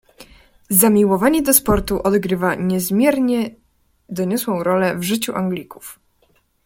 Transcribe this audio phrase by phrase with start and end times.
[0.69, 3.55] "Zamiłowanie do sportu odgrywa niezmiernie
[4.09, 5.99] doniosłą rolę w życiu Anglików."